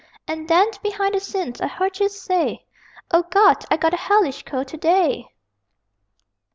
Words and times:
And 0.27 0.47
then, 0.47 0.67
behind 0.81 1.13
the 1.13 1.19
scenes, 1.19 1.61
I 1.61 1.67
heard 1.67 1.99
you 1.99 2.09
say, 2.09 2.65
"_O 3.13 3.29
Gawd, 3.29 3.65
I 3.69 3.77
got 3.77 3.93
a 3.93 3.97
hellish 3.97 4.41
cold 4.41 4.67
to 4.69 4.77
day! 4.77 5.29